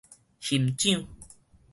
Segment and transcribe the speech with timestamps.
[0.39, 1.05] 熊掌